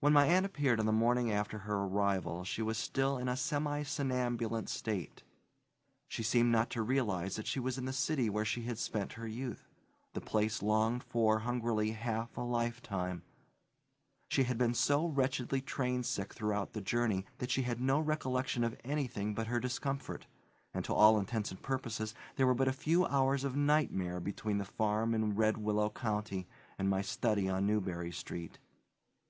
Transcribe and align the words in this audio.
When 0.00 0.12
my 0.12 0.26
aunt 0.26 0.44
appeared 0.44 0.78
on 0.80 0.84
the 0.84 0.92
morning 0.92 1.30
after 1.30 1.58
her 1.60 1.76
arrival 1.76 2.44
she 2.44 2.60
was 2.60 2.76
still 2.76 3.16
in 3.16 3.28
a 3.28 3.36
semi 3.36 3.82
somnambulant 3.82 4.68
state. 4.68 5.22
She 6.08 6.24
seemed 6.24 6.50
not 6.52 6.68
to 6.70 6.82
realize 6.82 7.36
that 7.36 7.46
she 7.46 7.60
was 7.60 7.78
in 7.78 7.86
the 7.86 7.92
city 7.94 8.28
where 8.28 8.44
she 8.44 8.62
had 8.62 8.78
spent 8.78 9.12
her 9.14 9.26
youth, 9.28 9.68
the 10.12 10.20
place 10.20 10.60
longed 10.60 11.02
for 11.04 11.38
hungrily 11.38 11.92
half 11.92 12.36
a 12.36 12.40
lifetime. 12.42 13.22
She 14.28 14.42
had 14.42 14.58
been 14.58 14.74
so 14.74 15.06
wretchedly 15.06 15.62
train 15.62 16.02
sick 16.02 16.34
throughout 16.34 16.72
the 16.74 16.82
journey 16.82 17.24
that 17.38 17.52
she 17.52 17.62
had 17.62 17.80
no 17.80 18.00
recollection 18.00 18.64
of 18.64 18.76
anything 18.84 19.34
but 19.34 19.46
her 19.46 19.60
discomfort, 19.60 20.26
and, 20.74 20.84
to 20.84 20.92
all 20.92 21.16
intents 21.18 21.52
and 21.52 21.62
purposes, 21.62 22.12
there 22.36 22.46
were 22.46 22.54
but 22.54 22.68
a 22.68 22.72
few 22.72 23.06
hours 23.06 23.44
of 23.44 23.56
nightmare 23.56 24.20
between 24.20 24.58
the 24.58 24.66
farm 24.66 25.14
in 25.14 25.36
Red 25.36 25.56
Willow 25.56 25.88
County 25.88 26.48
and 26.76 26.90
my 26.90 27.00
study 27.00 27.48
on 27.48 27.64
Newbury 27.64 28.10
Street. 28.12 28.58